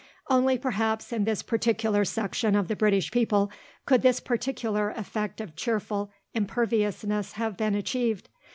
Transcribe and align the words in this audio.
Only 0.31 0.57
perhaps 0.57 1.13
in 1.13 1.25
this 1.25 1.43
particular 1.43 2.03
section 2.05 2.55
of 2.55 2.67
the 2.67 2.75
British 2.75 3.11
people 3.11 3.51
could 3.85 4.01
this 4.01 4.19
particular 4.19 4.89
effect 4.89 5.39
of 5.39 5.55
cheerful 5.55 6.09
imperviousness 6.33 7.33
have 7.33 7.55
been 7.55 7.75
achieved. 7.75 8.27